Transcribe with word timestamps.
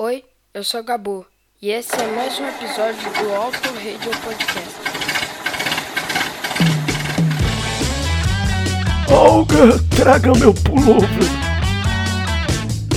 Oi, 0.00 0.22
eu 0.54 0.62
sou 0.62 0.80
Gabu 0.84 1.26
e 1.60 1.70
esse 1.70 1.92
é 1.92 2.06
mais 2.14 2.38
um 2.38 2.46
episódio 2.46 3.10
do 3.14 3.34
Alto 3.34 3.68
Radio 3.74 4.10
Podcast. 4.22 4.78
Olga, 9.10 9.76
traga 9.96 10.32
meu 10.38 10.54
pullover. 10.54 11.08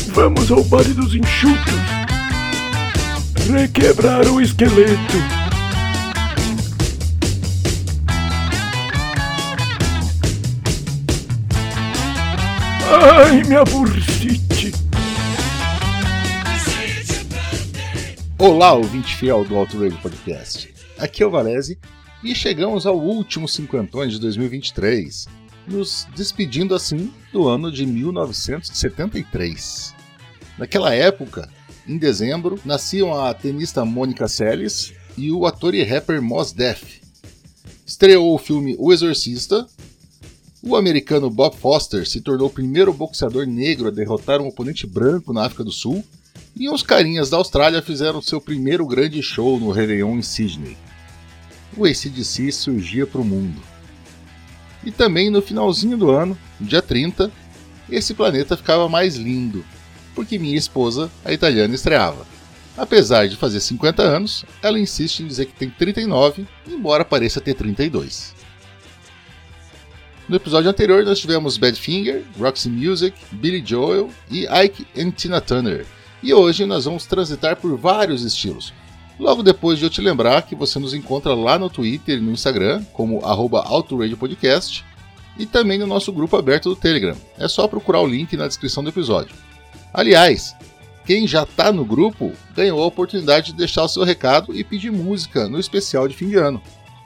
Vamos 0.09 0.51
ao 0.51 0.63
bar 0.65 0.83
dos 0.83 1.15
enxutos. 1.15 1.73
Requebrar 3.51 4.27
o 4.27 4.39
esqueleto. 4.39 5.17
Ai, 12.91 13.41
minha 13.43 13.63
bursite. 13.63 14.80
Olá, 18.43 18.73
ouvinte 18.73 19.15
fiel 19.15 19.45
do 19.45 19.55
Alto 19.55 19.79
Radio 19.79 19.99
Podcast. 20.01 20.73
Aqui 20.97 21.21
é 21.21 21.27
o 21.27 21.29
Valese 21.29 21.77
e 22.23 22.33
chegamos 22.33 22.87
ao 22.87 22.99
último 22.99 23.47
cinquentões 23.47 24.13
de 24.13 24.19
2023, 24.19 25.27
nos 25.67 26.07
despedindo 26.15 26.73
assim 26.73 27.13
do 27.31 27.47
ano 27.47 27.71
de 27.71 27.85
1973. 27.85 29.93
Naquela 30.57 30.91
época, 30.91 31.47
em 31.87 31.99
dezembro, 31.99 32.59
nasciam 32.65 33.13
a 33.13 33.31
tenista 33.31 33.85
Mônica 33.85 34.27
Seles 34.27 34.91
e 35.15 35.31
o 35.31 35.45
ator 35.45 35.75
e 35.75 35.83
rapper 35.83 36.19
Mos 36.19 36.51
Def. 36.51 36.99
Estreou 37.85 38.33
o 38.33 38.39
filme 38.39 38.75
O 38.79 38.91
Exorcista. 38.91 39.67
O 40.63 40.75
americano 40.75 41.29
Bob 41.29 41.55
Foster 41.55 42.09
se 42.09 42.21
tornou 42.21 42.47
o 42.47 42.51
primeiro 42.51 42.91
boxeador 42.91 43.45
negro 43.45 43.89
a 43.89 43.91
derrotar 43.91 44.41
um 44.41 44.47
oponente 44.47 44.87
branco 44.87 45.31
na 45.31 45.45
África 45.45 45.63
do 45.63 45.71
Sul. 45.71 46.03
E 46.55 46.69
os 46.69 46.83
carinhas 46.83 47.29
da 47.29 47.37
Austrália 47.37 47.81
fizeram 47.81 48.21
seu 48.21 48.41
primeiro 48.41 48.85
grande 48.85 49.21
show 49.23 49.59
no 49.59 49.71
Réveillon 49.71 50.17
em 50.17 50.21
Sydney. 50.21 50.77
O 51.77 51.85
ACDC 51.85 52.51
surgia 52.51 53.07
para 53.07 53.21
o 53.21 53.25
mundo. 53.25 53.61
E 54.83 54.91
também 54.91 55.29
no 55.29 55.41
finalzinho 55.41 55.97
do 55.97 56.11
ano, 56.11 56.37
dia 56.59 56.81
30, 56.81 57.31
esse 57.89 58.13
planeta 58.13 58.57
ficava 58.57 58.89
mais 58.89 59.15
lindo, 59.15 59.63
porque 60.13 60.37
minha 60.37 60.57
esposa, 60.57 61.09
a 61.23 61.31
italiana, 61.31 61.73
estreava. 61.73 62.25
Apesar 62.77 63.27
de 63.27 63.35
fazer 63.35 63.59
50 63.59 64.01
anos, 64.01 64.45
ela 64.61 64.79
insiste 64.79 65.19
em 65.21 65.27
dizer 65.27 65.45
que 65.45 65.53
tem 65.53 65.69
39, 65.69 66.47
embora 66.67 67.05
pareça 67.05 67.39
ter 67.39 67.53
32. 67.53 68.33
No 70.27 70.35
episódio 70.35 70.69
anterior 70.69 71.03
nós 71.03 71.19
tivemos 71.19 71.57
Badfinger, 71.57 72.23
Roxy 72.39 72.69
Music, 72.69 73.17
Billy 73.33 73.61
Joel 73.65 74.09
e 74.29 74.45
Ike 74.45 74.87
and 74.97 75.11
Tina 75.11 75.41
Turner. 75.41 75.85
E 76.23 76.33
hoje 76.33 76.65
nós 76.65 76.85
vamos 76.85 77.05
transitar 77.05 77.55
por 77.55 77.75
vários 77.77 78.23
estilos. 78.23 78.73
Logo 79.19 79.43
depois 79.43 79.77
de 79.79 79.85
eu 79.85 79.89
te 79.89 80.01
lembrar 80.01 80.41
que 80.43 80.55
você 80.55 80.79
nos 80.79 80.93
encontra 80.93 81.33
lá 81.33 81.57
no 81.57 81.69
Twitter 81.69 82.17
e 82.17 82.21
no 82.21 82.31
Instagram, 82.31 82.83
como 82.93 83.25
arroba 83.25 83.63
Podcast, 84.17 84.85
e 85.37 85.45
também 85.45 85.77
no 85.77 85.87
nosso 85.87 86.11
grupo 86.11 86.37
aberto 86.37 86.69
do 86.69 86.75
Telegram. 86.75 87.15
É 87.37 87.47
só 87.47 87.67
procurar 87.67 88.01
o 88.01 88.07
link 88.07 88.35
na 88.35 88.47
descrição 88.47 88.83
do 88.83 88.89
episódio. 88.89 89.35
Aliás, 89.93 90.55
quem 91.05 91.27
já 91.27 91.43
está 91.43 91.71
no 91.71 91.85
grupo 91.85 92.31
ganhou 92.55 92.81
a 92.81 92.87
oportunidade 92.87 93.47
de 93.47 93.57
deixar 93.57 93.83
o 93.83 93.87
seu 93.87 94.03
recado 94.03 94.55
e 94.55 94.63
pedir 94.63 94.91
música 94.91 95.47
no 95.47 95.59
especial 95.59 96.07
de 96.07 96.15
fim 96.15 96.29
de 96.29 96.37
ano. 96.37 96.61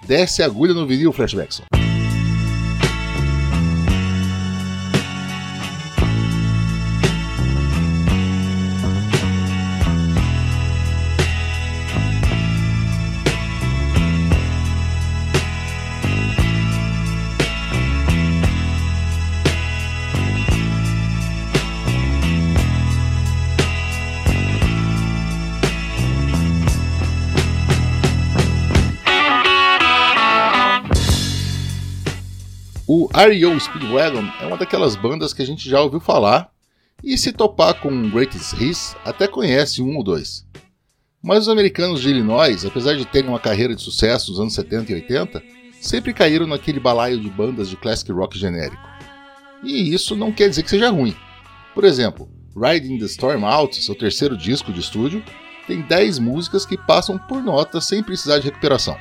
Desce 0.06 0.44
a 0.44 0.46
agulha 0.46 0.74
no 0.74 0.86
vinil, 0.86 1.12
Flashbackson. 1.12 1.64
R.E.O. 33.18 33.58
Speedwagon 33.58 34.30
é 34.42 34.46
uma 34.46 34.58
daquelas 34.58 34.98
bandas 34.98 35.34
que 35.34 35.42
a 35.42 35.46
gente 35.46 35.70
já 35.70 35.80
ouviu 35.80 36.02
falar, 36.02 36.50
e 37.02 37.18
se 37.18 37.32
topar 37.32 37.80
com 37.80 38.10
Greatest 38.10 38.60
Hits, 38.60 38.94
até 39.06 39.26
conhece 39.26 39.82
um 39.82 39.96
ou 39.96 40.04
dois. 40.04 40.46
Mas 41.24 41.44
os 41.44 41.50
americanos 41.50 42.02
de 42.02 42.10
Illinois, 42.10 42.66
apesar 42.66 42.94
de 42.96 43.06
terem 43.06 43.30
uma 43.30 43.40
carreira 43.40 43.74
de 43.74 43.82
sucesso 43.82 44.32
nos 44.32 44.40
anos 44.42 44.54
70 44.54 44.92
e 44.92 44.96
80, 44.96 45.42
sempre 45.80 46.14
caíram 46.14 46.46
naquele 46.46 46.78
balaio 46.78 47.18
de 47.18 47.30
bandas 47.30 47.70
de 47.70 47.78
classic 47.78 48.12
rock 48.12 48.38
genérico. 48.38 48.84
E 49.64 49.94
isso 49.94 50.14
não 50.14 50.34
quer 50.34 50.50
dizer 50.50 50.64
que 50.64 50.70
seja 50.70 50.90
ruim. 50.90 51.16
Por 51.74 51.86
exemplo, 51.86 52.30
Riding 52.54 53.00
the 53.00 53.06
Storm 53.06 53.46
Out, 53.46 53.82
seu 53.82 53.96
terceiro 53.96 54.36
disco 54.36 54.74
de 54.74 54.82
estúdio, 54.82 55.24
tem 55.66 55.82
10 55.82 56.20
músicas 56.20 56.66
que 56.66 56.78
passam 56.78 57.18
por 57.18 57.42
nota 57.42 57.80
sem 57.80 58.04
precisar 58.04 58.40
de 58.40 58.46
recuperação 58.46 58.98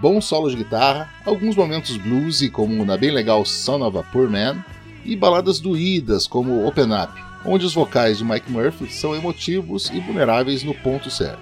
bons 0.00 0.24
solos 0.24 0.52
de 0.52 0.58
guitarra, 0.58 1.08
alguns 1.24 1.54
momentos 1.54 1.96
bluesy, 1.96 2.48
como 2.48 2.84
na 2.84 2.96
bem 2.96 3.10
legal 3.10 3.44
Son 3.44 3.86
of 3.86 3.98
a 3.98 4.02
Poor 4.02 4.30
Man, 4.30 4.64
e 5.04 5.14
baladas 5.14 5.60
doídas, 5.60 6.26
como 6.26 6.66
Open 6.66 6.92
Up, 6.92 7.12
onde 7.44 7.66
os 7.66 7.74
vocais 7.74 8.18
de 8.18 8.24
Mike 8.24 8.50
Murphy 8.50 8.90
são 8.90 9.14
emotivos 9.14 9.90
e 9.90 10.00
vulneráveis 10.00 10.62
no 10.62 10.74
ponto 10.74 11.10
certo. 11.10 11.40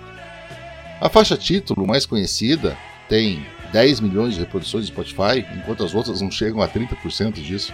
A 1.01 1.09
faixa 1.09 1.37
título, 1.37 1.87
mais 1.87 2.05
conhecida, 2.05 2.77
tem 3.09 3.47
10 3.73 4.01
milhões 4.01 4.35
de 4.35 4.41
reproduções 4.41 4.87
de 4.87 4.93
Spotify, 4.93 5.47
enquanto 5.57 5.85
as 5.85 5.95
outras 5.95 6.21
não 6.21 6.31
chegam 6.31 6.61
a 6.61 6.69
30% 6.69 7.35
disso. 7.35 7.73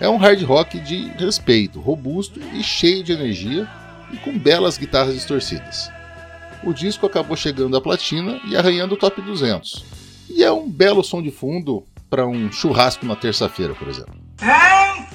É 0.00 0.08
um 0.08 0.16
hard 0.16 0.42
rock 0.42 0.78
de 0.80 1.08
respeito, 1.18 1.80
robusto 1.80 2.40
e 2.54 2.62
cheio 2.62 3.02
de 3.02 3.12
energia 3.12 3.68
e 4.12 4.16
com 4.18 4.38
belas 4.38 4.78
guitarras 4.78 5.14
distorcidas. 5.14 5.90
O 6.62 6.72
disco 6.72 7.06
acabou 7.06 7.36
chegando 7.36 7.76
à 7.76 7.80
platina 7.80 8.40
e 8.48 8.56
arranhando 8.56 8.94
o 8.94 8.96
top 8.96 9.20
200, 9.20 9.84
e 10.34 10.42
é 10.42 10.50
um 10.50 10.68
belo 10.68 11.02
som 11.02 11.22
de 11.22 11.30
fundo 11.30 11.84
para 12.08 12.26
um 12.26 12.50
churrasco 12.50 13.06
na 13.06 13.16
terça-feira, 13.16 13.74
por 13.74 13.88
exemplo. 13.88 14.14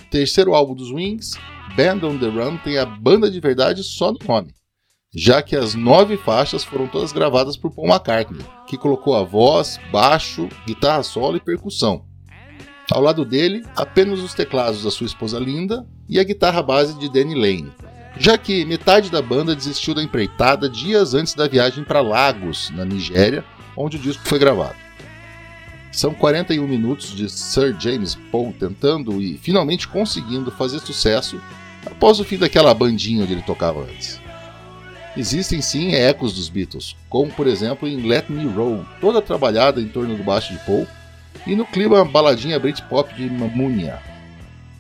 Terceiro 0.10 0.56
álbum 0.56 0.74
dos 0.74 0.92
Wings, 0.92 1.34
Band 1.76 2.08
on 2.08 2.18
the 2.18 2.28
Run, 2.28 2.58
tem 2.58 2.78
a 2.78 2.86
banda 2.86 3.30
de 3.30 3.40
verdade 3.40 3.84
só 3.84 4.12
no 4.12 4.20
nome, 4.28 4.54
já 5.14 5.42
que 5.42 5.56
as 5.56 5.76
nove 5.76 6.18
faixas 6.18 6.64
foram 6.64 6.88
todas 6.88 7.12
gravadas 7.12 7.58
por 7.58 7.72
Paul 7.72 7.88
McCartney, 7.88 8.44
que 8.68 8.78
colocou 8.78 9.16
a 9.16 9.24
voz, 9.24 9.80
baixo, 9.92 10.48
guitarra 10.66 11.04
solo 11.04 11.38
e 11.38 11.42
percussão. 11.42 12.06
Ao 12.92 13.02
lado 13.02 13.26
dele, 13.26 13.64
apenas 13.76 14.20
os 14.20 14.34
teclados 14.34 14.84
da 14.84 14.92
sua 14.92 15.08
esposa 15.08 15.38
Linda 15.38 15.86
e 16.08 16.20
a 16.20 16.24
guitarra 16.24 16.64
base 16.64 16.98
de 16.98 17.10
Danny 17.12 17.36
Lane, 17.36 17.72
já 18.18 18.38
que 18.38 18.66
metade 18.66 19.12
da 19.12 19.22
banda 19.22 19.56
desistiu 19.56 19.94
da 19.94 20.02
empreitada 20.02 20.70
dias 20.70 21.14
antes 21.14 21.34
da 21.34 21.48
viagem 21.48 21.84
para 21.84 22.02
Lagos, 22.02 22.72
na 22.72 22.86
Nigéria, 22.86 23.44
onde 23.76 23.98
o 23.98 24.00
disco 24.00 24.24
foi 24.26 24.40
gravado. 24.40 24.87
São 25.92 26.14
41 26.14 26.68
minutos 26.68 27.16
de 27.16 27.30
Sir 27.30 27.76
James 27.80 28.16
Paul 28.32 28.54
tentando 28.58 29.22
e 29.22 29.38
finalmente 29.38 29.88
conseguindo 29.88 30.52
fazer 30.52 30.80
sucesso 30.80 31.42
após 31.86 32.20
o 32.20 32.24
fim 32.24 32.38
daquela 32.38 32.74
bandinha 32.74 33.24
onde 33.24 33.34
ele 33.34 33.42
tocava 33.42 33.82
antes. 33.82 34.20
Existem 35.16 35.62
sim 35.62 35.96
ecos 35.96 36.34
dos 36.34 36.48
Beatles, 36.48 36.96
como 37.10 37.32
por 37.32 37.48
exemplo 37.48 37.88
em 37.88 38.06
Let 38.06 38.30
Me 38.30 38.46
Roll, 38.46 38.86
toda 39.02 39.22
trabalhada 39.22 39.82
em 39.82 39.88
torno 39.88 40.16
do 40.16 40.24
baixo 40.24 40.54
de 40.54 40.60
Paul, 40.60 40.86
e 41.48 41.56
no 41.56 41.66
clima 41.66 42.06
baladinha 42.06 42.60
Britpop 42.60 43.16
de 43.16 43.28
Mamunia. 43.28 44.00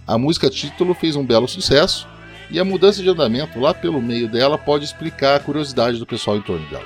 A 0.05 0.17
música 0.17 0.49
título 0.49 0.93
fez 0.93 1.15
um 1.15 1.25
belo 1.25 1.47
sucesso, 1.47 2.07
e 2.51 2.59
a 2.59 2.65
mudança 2.65 3.01
de 3.01 3.09
andamento 3.09 3.59
lá 3.59 3.73
pelo 3.73 4.01
meio 4.01 4.29
dela 4.29 4.57
pode 4.57 4.85
explicar 4.85 5.35
a 5.35 5.39
curiosidade 5.39 5.97
do 5.97 6.05
pessoal 6.05 6.37
em 6.37 6.41
torno 6.41 6.69
dela. 6.69 6.85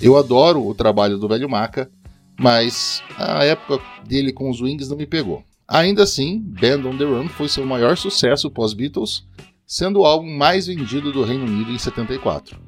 Eu 0.00 0.16
adoro 0.16 0.64
o 0.64 0.74
trabalho 0.74 1.18
do 1.18 1.26
velho 1.26 1.48
Maca, 1.48 1.90
mas 2.40 3.02
a 3.18 3.44
época 3.44 3.84
dele 4.06 4.32
com 4.32 4.48
os 4.48 4.62
Wings 4.62 4.88
não 4.88 4.96
me 4.96 5.06
pegou. 5.06 5.44
Ainda 5.68 6.04
assim, 6.04 6.38
Band 6.38 6.88
on 6.88 6.96
the 6.96 7.04
Run 7.04 7.28
foi 7.28 7.50
seu 7.50 7.66
maior 7.66 7.98
sucesso 7.98 8.50
pós-Beatles, 8.50 9.26
sendo 9.66 10.00
o 10.00 10.06
álbum 10.06 10.34
mais 10.34 10.66
vendido 10.66 11.12
do 11.12 11.22
Reino 11.22 11.44
Unido 11.44 11.70
em 11.70 11.76
74. 11.76 12.58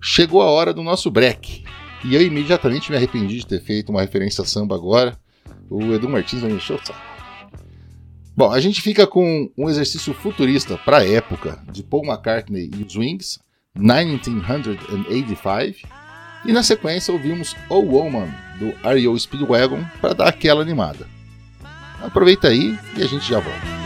Chegou 0.00 0.40
a 0.40 0.48
hora 0.48 0.72
do 0.72 0.84
nosso 0.84 1.10
break, 1.10 1.64
e 2.04 2.14
eu 2.14 2.22
imediatamente 2.22 2.88
me 2.88 2.96
arrependi 2.96 3.38
de 3.38 3.46
ter 3.48 3.60
feito 3.60 3.90
uma 3.90 4.00
referência 4.00 4.42
a 4.42 4.46
samba 4.46 4.76
agora. 4.76 5.18
O 5.68 5.92
Edu 5.92 6.08
Martins 6.08 6.40
vai 6.40 6.50
me 6.50 6.58
encher 6.58 6.76
o 6.76 6.86
saco. 6.86 7.00
Bom, 8.36 8.52
a 8.52 8.60
gente 8.60 8.80
fica 8.80 9.08
com 9.08 9.50
um 9.58 9.68
exercício 9.68 10.14
futurista 10.14 10.78
para 10.78 10.98
a 10.98 11.06
época 11.06 11.60
de 11.72 11.82
Paul 11.82 12.06
McCartney 12.06 12.70
e 12.78 12.84
os 12.84 12.94
Wings, 12.94 13.40
1985, 13.74 15.88
e 16.44 16.52
na 16.52 16.62
sequência 16.62 17.12
ouvimos 17.12 17.56
Oh 17.68 17.80
Woman, 17.80 18.28
do 18.58 18.74
R.E.O. 18.86 19.18
Speedwagon, 19.18 19.84
para 20.00 20.14
dar 20.14 20.28
aquela 20.28 20.62
animada. 20.62 21.06
Aproveita 22.02 22.48
aí 22.48 22.78
e 22.96 23.02
a 23.02 23.06
gente 23.06 23.28
já 23.28 23.40
volta. 23.40 23.79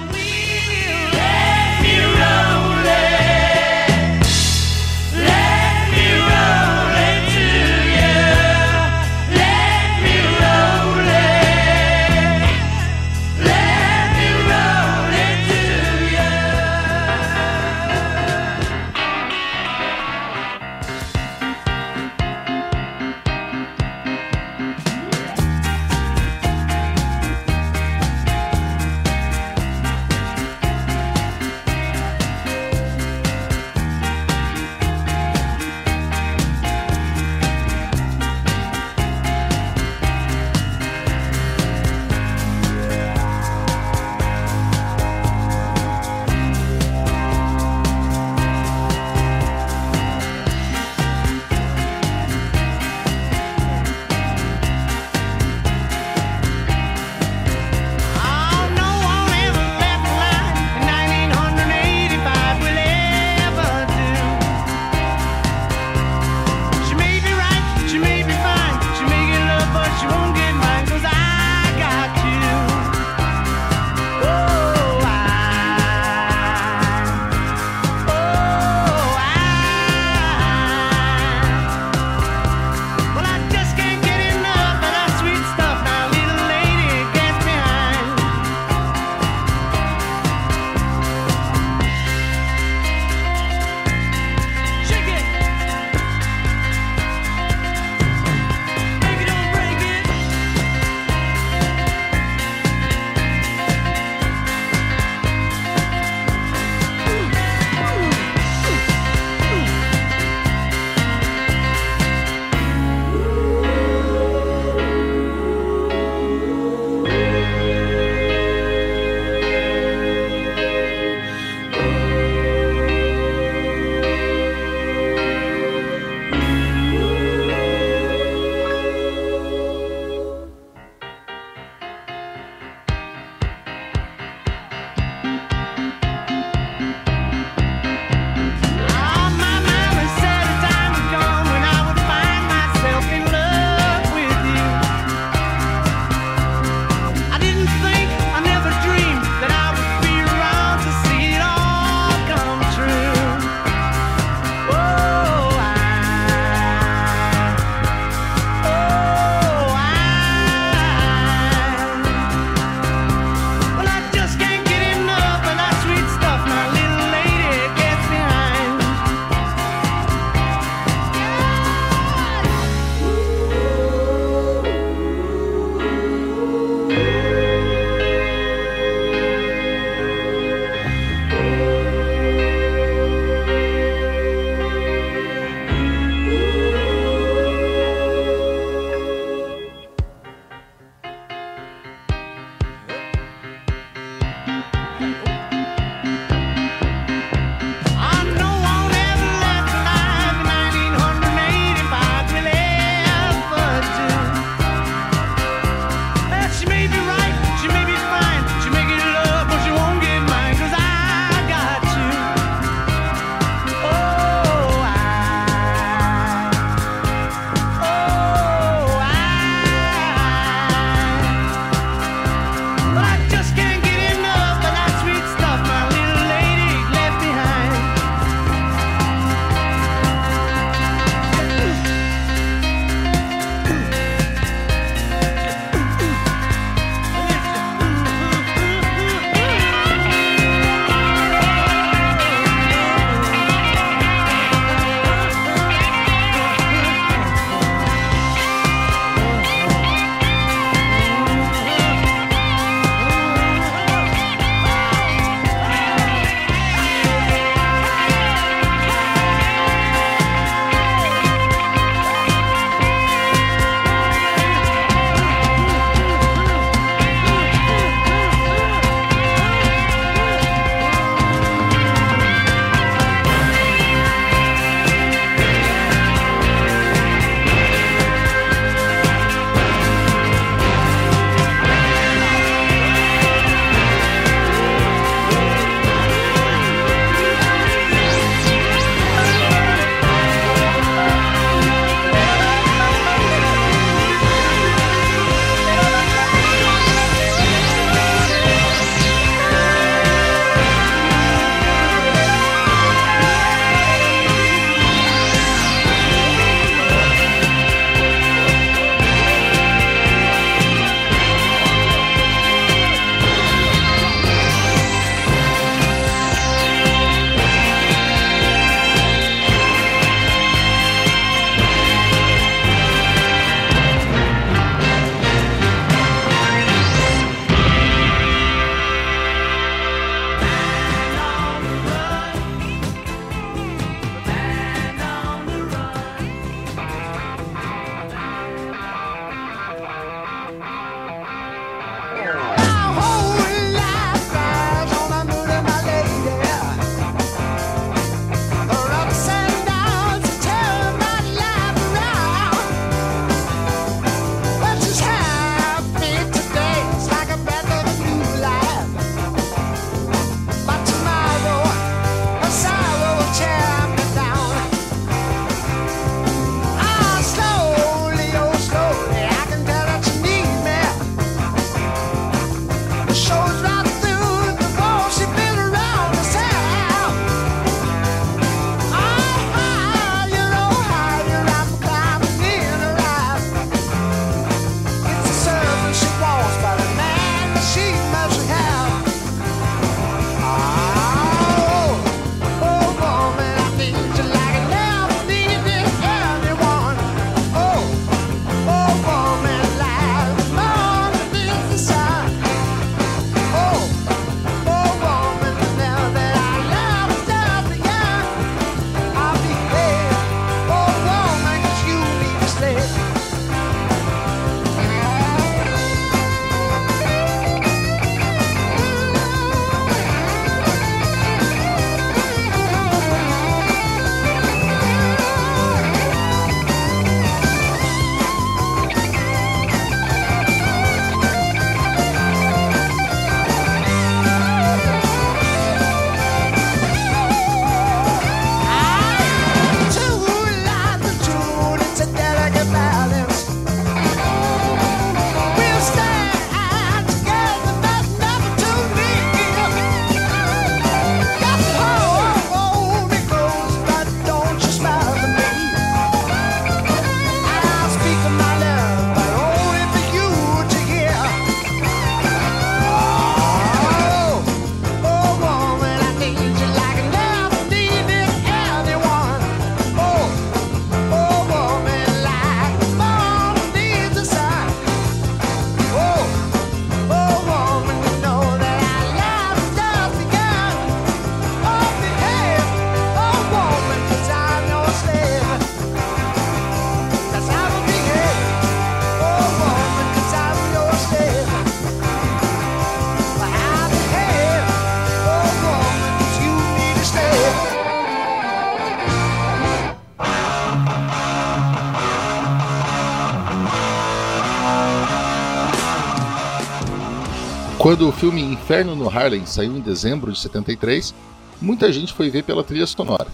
Quando 507.95 508.09
o 508.09 508.13
filme 508.13 508.43
Inferno 508.43 508.97
no 508.97 509.09
Harlem 509.09 509.47
saiu 509.47 509.77
em 509.77 509.81
dezembro 509.81 510.33
de 510.33 510.41
73, 510.41 511.15
muita 511.63 511.93
gente 511.93 512.13
foi 512.13 512.29
ver 512.29 512.43
pela 512.43 512.65
trilha 512.65 512.89
sonora 512.89 513.29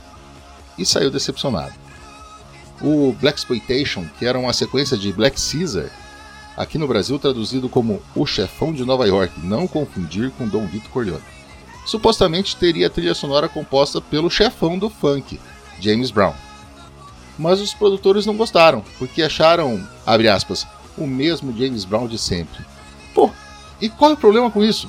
e 0.76 0.84
saiu 0.84 1.10
decepcionado. 1.10 1.72
O 2.78 3.16
Black 3.18 3.38
Exploitation, 3.38 4.04
que 4.18 4.26
era 4.26 4.38
uma 4.38 4.52
sequência 4.52 4.98
de 4.98 5.14
Black 5.14 5.40
Caesar, 5.40 5.90
aqui 6.58 6.76
no 6.76 6.86
Brasil 6.86 7.18
traduzido 7.18 7.70
como 7.70 8.02
O 8.14 8.26
Chefão 8.26 8.70
de 8.70 8.84
Nova 8.84 9.06
York, 9.06 9.32
não 9.42 9.66
confundir 9.66 10.30
com 10.32 10.46
Dom 10.46 10.66
Vito 10.66 10.90
Corleone. 10.90 11.24
Supostamente 11.86 12.54
teria 12.54 12.88
a 12.88 12.90
trilha 12.90 13.14
sonora 13.14 13.48
composta 13.48 13.98
pelo 13.98 14.28
chefão 14.28 14.78
do 14.78 14.90
funk, 14.90 15.40
James 15.80 16.10
Brown. 16.10 16.34
Mas 17.38 17.62
os 17.62 17.72
produtores 17.72 18.26
não 18.26 18.36
gostaram, 18.36 18.84
porque 18.98 19.22
acharam, 19.22 19.82
abre 20.04 20.28
aspas, 20.28 20.66
o 20.98 21.06
mesmo 21.06 21.50
James 21.56 21.86
Brown 21.86 22.06
de 22.06 22.18
sempre. 22.18 22.62
Pô, 23.14 23.30
e 23.80 23.88
qual 23.88 24.10
é 24.10 24.14
o 24.14 24.16
problema 24.16 24.50
com 24.50 24.62
isso? 24.62 24.88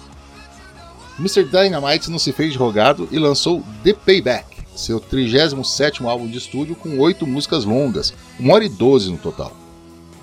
Mr. 1.19 1.43
Dynamite 1.43 2.09
não 2.09 2.17
se 2.17 2.31
fez 2.31 2.53
de 2.53 2.57
rogado 2.57 3.07
e 3.11 3.19
lançou 3.19 3.63
The 3.83 3.93
Payback, 3.93 4.57
seu 4.75 4.99
37º 4.99 6.05
álbum 6.07 6.27
de 6.27 6.37
estúdio 6.37 6.75
com 6.75 6.97
oito 6.99 7.27
músicas 7.27 7.65
longas, 7.65 8.13
1 8.39 8.49
hora 8.49 8.65
e 8.65 8.69
12 8.69 9.11
no 9.11 9.17
total. 9.17 9.55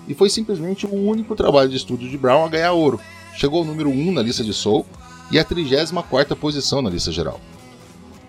E 0.09 0.15
foi 0.15 0.31
simplesmente 0.31 0.87
o 0.87 0.95
único 0.95 1.37
trabalho 1.37 1.69
de 1.69 1.77
estúdio 1.77 2.09
de 2.09 2.17
Brown 2.17 2.47
a 2.47 2.49
ganhar 2.49 2.73
ouro. 2.73 2.99
Chegou 3.37 3.61
ao 3.61 3.65
número 3.65 3.91
1 3.91 4.13
na 4.13 4.23
lista 4.23 4.43
de 4.43 4.55
Soul 4.55 4.87
e 5.31 5.39
a 5.39 5.45
34ª 5.45 6.35
posição 6.35 6.81
na 6.81 6.89
lista 6.89 7.13
geral. 7.13 7.39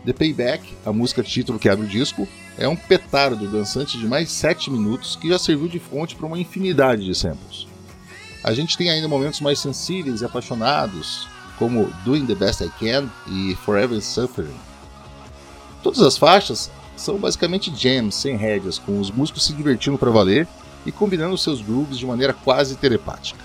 The 0.05 0.13
Payback, 0.13 0.63
a 0.86 0.91
música 0.91 1.24
título 1.24 1.58
que 1.58 1.69
abre 1.69 1.86
o 1.86 1.89
disco, 1.89 2.27
é 2.58 2.67
um 2.67 2.75
petardo 2.75 3.48
dançante 3.48 3.98
de 3.98 4.05
mais 4.05 4.29
7 4.31 4.69
minutos 4.69 5.15
que 5.15 5.29
já 5.29 5.39
serviu 5.39 5.67
de 5.67 5.79
fonte 5.79 6.15
para 6.15 6.27
uma 6.27 6.38
infinidade 6.38 7.05
de 7.05 7.15
samples. 7.15 7.68
A 8.43 8.53
gente 8.53 8.77
tem 8.77 8.89
ainda 8.89 9.08
momentos 9.08 9.41
mais 9.41 9.60
sensíveis 9.60 10.22
e 10.22 10.25
apaixonados, 10.25 11.27
como 11.58 11.91
Doing 12.05 12.25
the 12.25 12.36
Best 12.36 12.63
I 12.63 12.72
Can 12.79 13.10
e 13.27 13.55
Forever 13.65 14.01
Suffering. 14.01 14.55
Todas 15.84 16.01
as 16.01 16.17
faixas 16.17 16.72
são 16.96 17.17
basicamente 17.17 17.74
jams 17.75 18.15
sem 18.15 18.36
rédeas, 18.38 18.77
com 18.77 19.00
os 19.00 19.12
músicos 19.12 19.46
se 19.46 19.53
divertindo 19.53 19.98
para 19.98 20.10
valer 20.10 20.48
e 20.86 20.91
combinando 20.91 21.38
seus 21.38 21.62
grooves 21.62 21.98
de 21.98 22.05
maneira 22.05 22.34
quase 22.34 22.75
telepática. 22.75 23.39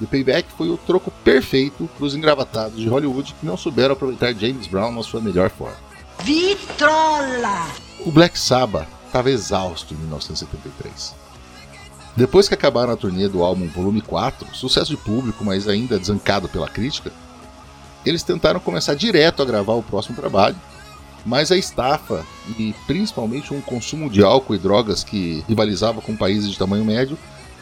The 0.00 0.06
Payback 0.06 0.48
foi 0.56 0.68
o 0.68 0.76
troco 0.76 1.10
perfeito 1.24 1.88
para 1.96 2.04
os 2.04 2.14
engravatados 2.14 2.78
de 2.78 2.88
Hollywood 2.88 3.34
que 3.34 3.46
não 3.46 3.56
souberam 3.56 3.94
aproveitar 3.94 4.32
James 4.34 4.66
Brown 4.66 4.92
na 4.92 5.02
sua 5.02 5.20
melhor 5.20 5.50
forma. 5.50 5.76
Vitrola! 6.22 7.66
O 8.06 8.12
Black 8.12 8.38
Sabbath 8.38 8.88
estava 9.06 9.30
exausto 9.30 9.94
em 9.94 9.96
1973. 9.96 11.14
Depois 12.18 12.48
que 12.48 12.54
acabaram 12.54 12.92
a 12.92 12.96
turnê 12.96 13.28
do 13.28 13.44
álbum 13.44 13.68
Volume 13.68 14.00
4, 14.00 14.52
sucesso 14.52 14.90
de 14.90 14.96
público, 14.96 15.44
mas 15.44 15.68
ainda 15.68 16.00
desancado 16.00 16.48
pela 16.48 16.66
crítica, 16.66 17.12
eles 18.04 18.24
tentaram 18.24 18.58
começar 18.58 18.94
direto 18.94 19.40
a 19.40 19.44
gravar 19.44 19.74
o 19.74 19.84
próximo 19.84 20.16
trabalho, 20.16 20.56
mas 21.24 21.52
a 21.52 21.56
estafa 21.56 22.26
e 22.58 22.74
principalmente 22.88 23.54
um 23.54 23.60
consumo 23.60 24.10
de 24.10 24.20
álcool 24.24 24.56
e 24.56 24.58
drogas 24.58 25.04
que 25.04 25.44
rivalizava 25.46 26.00
com 26.00 26.16
países 26.16 26.50
de 26.50 26.58
tamanho 26.58 26.84
médio 26.84 27.16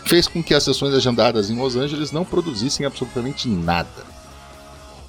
fez 0.06 0.26
com 0.26 0.42
que 0.42 0.54
as 0.54 0.62
sessões 0.62 0.94
agendadas 0.94 1.50
em 1.50 1.58
Los 1.58 1.76
Angeles 1.76 2.10
não 2.10 2.24
produzissem 2.24 2.86
absolutamente 2.86 3.50
nada. 3.50 4.06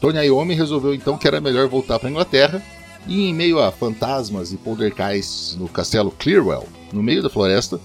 Tony 0.01 0.25
Iommi 0.25 0.55
resolveu 0.55 0.93
então 0.93 1.17
que 1.17 1.25
era 1.25 1.39
melhor 1.39 1.69
voltar 1.69 1.99
para 1.99 2.09
a 2.09 2.11
Inglaterra 2.11 2.61
e, 3.07 3.29
em 3.29 3.33
meio 3.33 3.61
a 3.61 3.71
fantasmas 3.71 4.51
e 4.51 4.57
poltergeists 4.57 5.55
no 5.55 5.69
castelo 5.69 6.11
Clearwell, 6.11 6.67
no 6.91 7.01
meio 7.01 7.23
da 7.23 7.29
floresta, 7.29 7.79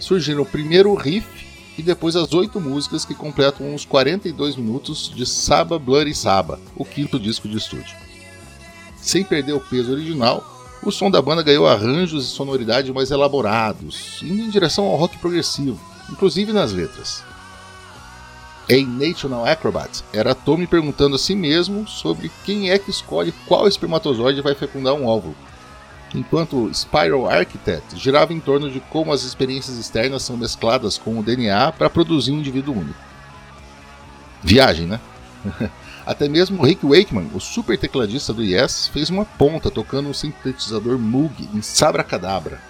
surgiram 0.00 0.44
primeiro 0.44 0.90
o 0.90 0.94
riff 0.94 1.26
e 1.78 1.82
depois 1.82 2.16
as 2.16 2.32
oito 2.32 2.60
músicas 2.60 3.04
que 3.04 3.14
completam 3.14 3.74
os 3.74 3.84
42 3.84 4.56
minutos 4.56 5.12
de 5.14 5.26
Saba 5.26 5.78
Bloody 5.78 6.14
Saba, 6.14 6.58
o 6.74 6.84
quinto 6.84 7.18
disco 7.18 7.48
de 7.48 7.58
estúdio. 7.58 7.96
Sem 8.96 9.22
perder 9.22 9.52
o 9.52 9.60
peso 9.60 9.92
original, 9.92 10.44
o 10.82 10.90
som 10.90 11.10
da 11.10 11.20
banda 11.20 11.42
ganhou 11.42 11.66
arranjos 11.66 12.24
e 12.24 12.28
sonoridade 12.28 12.92
mais 12.92 13.10
elaborados, 13.10 14.20
indo 14.22 14.42
em 14.42 14.50
direção 14.50 14.84
ao 14.84 14.96
rock 14.96 15.18
progressivo, 15.18 15.80
inclusive 16.10 16.52
nas 16.52 16.72
letras. 16.72 17.22
Em 18.68 18.84
National 18.84 19.46
Acrobat, 19.46 20.02
era 20.12 20.34
Tommy 20.34 20.66
perguntando 20.66 21.14
a 21.14 21.18
si 21.18 21.36
mesmo 21.36 21.86
sobre 21.86 22.30
quem 22.44 22.70
é 22.70 22.78
que 22.78 22.90
escolhe 22.90 23.32
qual 23.46 23.68
espermatozoide 23.68 24.40
vai 24.40 24.54
fecundar 24.56 24.94
um 24.94 25.06
óvulo, 25.06 25.36
enquanto 26.16 26.72
Spiral 26.72 27.28
Architect 27.28 27.96
girava 27.96 28.32
em 28.32 28.40
torno 28.40 28.70
de 28.70 28.80
como 28.80 29.12
as 29.12 29.22
experiências 29.22 29.76
externas 29.76 30.22
são 30.22 30.36
mescladas 30.36 30.96
com 30.96 31.18
o 31.18 31.22
DNA 31.22 31.72
para 31.72 31.90
produzir 31.90 32.32
um 32.32 32.38
indivíduo 32.38 32.74
único. 32.74 32.98
Viagem, 34.42 34.86
né? 34.86 34.98
Até 36.06 36.28
mesmo 36.28 36.64
Rick 36.64 36.86
Wakeman, 36.86 37.30
o 37.34 37.40
super 37.40 37.76
tecladista 37.76 38.32
do 38.32 38.42
Yes, 38.42 38.88
fez 38.88 39.10
uma 39.10 39.24
ponta 39.24 39.70
tocando 39.70 40.08
um 40.08 40.14
sintetizador 40.14 40.98
Moog 40.98 41.48
em 41.52 41.60
Sabra 41.60 42.04
Cadabra. 42.04 42.60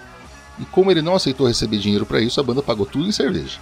E 0.59 0.65
como 0.65 0.89
ele 0.89 1.03
não 1.03 1.15
aceitou 1.15 1.47
receber 1.47 1.77
dinheiro 1.77 2.05
para 2.05 2.19
isso, 2.19 2.39
a 2.39 2.43
banda 2.43 2.63
pagou 2.63 2.85
tudo 2.85 3.07
em 3.07 3.11
cerveja. 3.11 3.59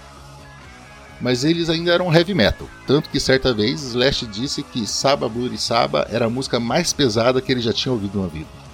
Mas 1.20 1.44
eles 1.44 1.70
ainda 1.70 1.92
eram 1.92 2.14
heavy 2.14 2.34
metal, 2.34 2.68
tanto 2.88 3.10
que 3.10 3.20
certa 3.20 3.54
vez 3.54 3.82
Slash 3.84 4.26
disse 4.28 4.64
que 4.64 4.88
Saba 4.88 5.28
Bloody 5.28 5.58
Saba 5.58 6.08
era 6.10 6.26
a 6.26 6.30
música 6.30 6.60
mais 6.60 6.94
pesada 6.94 7.42
que 7.42 7.52
ele 7.52 7.62
já 7.62 7.74
tinha 7.74 7.92
ouvido 7.92 8.22
na 8.22 8.28
vida. 8.28 8.65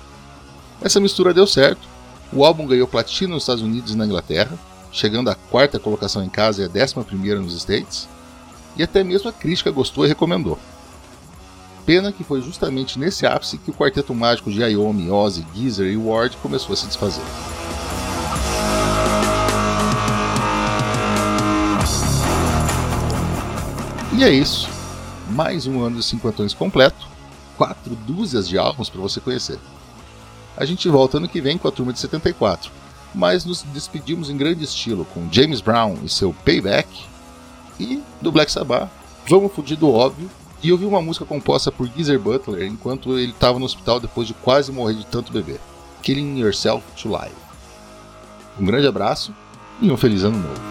Essa 0.81 0.99
mistura 0.99 1.33
deu 1.33 1.45
certo. 1.45 1.87
O 2.33 2.43
álbum 2.43 2.65
ganhou 2.65 2.87
platina 2.87 3.33
nos 3.33 3.43
Estados 3.43 3.61
Unidos 3.61 3.93
e 3.93 3.97
na 3.97 4.05
Inglaterra, 4.05 4.57
chegando 4.91 5.29
à 5.29 5.35
quarta 5.35 5.79
colocação 5.79 6.23
em 6.23 6.29
casa 6.29 6.61
e 6.61 6.65
à 6.65 6.67
décima 6.67 7.03
primeira 7.03 7.39
nos 7.39 7.53
States, 7.53 8.09
e 8.75 8.83
até 8.83 9.03
mesmo 9.03 9.29
a 9.29 9.33
crítica 9.33 9.69
gostou 9.69 10.05
e 10.05 10.07
recomendou. 10.07 10.57
Pena 11.85 12.11
que 12.11 12.23
foi 12.23 12.41
justamente 12.41 12.97
nesse 12.97 13.25
ápice 13.25 13.57
que 13.57 13.69
o 13.69 13.73
quarteto 13.73 14.13
mágico 14.15 14.51
de 14.51 14.61
Iommi, 14.61 15.09
Ozzy, 15.09 15.45
Geezer 15.53 15.91
e 15.91 15.97
Ward 15.97 16.37
começou 16.37 16.73
a 16.73 16.77
se 16.77 16.87
desfazer. 16.87 17.23
E 24.17 24.23
é 24.23 24.29
isso. 24.29 24.69
Mais 25.29 25.67
um 25.67 25.81
ano 25.81 25.97
de 25.97 26.03
cinquentões 26.03 26.53
completo, 26.53 27.07
quatro 27.57 27.95
dúzias 27.95 28.47
de 28.47 28.57
álbuns 28.57 28.89
para 28.89 29.01
você 29.01 29.19
conhecer. 29.19 29.59
A 30.61 30.65
gente 30.65 30.87
volta 30.87 31.17
ano 31.17 31.27
que 31.27 31.41
vem 31.41 31.57
com 31.57 31.67
a 31.67 31.71
turma 31.71 31.91
de 31.91 31.97
74, 31.97 32.71
mas 33.15 33.43
nos 33.43 33.63
despedimos 33.63 34.29
em 34.29 34.37
grande 34.37 34.63
estilo 34.63 35.05
com 35.05 35.27
James 35.31 35.59
Brown 35.59 35.97
e 36.03 36.07
seu 36.07 36.35
Payback 36.45 36.87
e 37.79 37.99
do 38.21 38.31
Black 38.31 38.51
Sabbath. 38.51 38.87
Vamos 39.27 39.51
fugir 39.53 39.75
do 39.75 39.91
óbvio 39.91 40.29
e 40.61 40.71
ouvir 40.71 40.85
uma 40.85 41.01
música 41.01 41.25
composta 41.25 41.71
por 41.71 41.87
Geezer 41.87 42.19
Butler 42.19 42.67
enquanto 42.67 43.17
ele 43.17 43.31
estava 43.31 43.57
no 43.57 43.65
hospital 43.65 43.99
depois 43.99 44.27
de 44.27 44.35
quase 44.35 44.71
morrer 44.71 44.93
de 44.93 45.05
tanto 45.07 45.33
beber. 45.33 45.59
Killing 46.03 46.37
Yourself 46.37 46.85
to 46.95 47.09
Life. 47.09 47.33
Um 48.59 48.63
grande 48.63 48.85
abraço 48.85 49.33
e 49.81 49.91
um 49.91 49.97
feliz 49.97 50.23
ano 50.23 50.37
novo. 50.37 50.70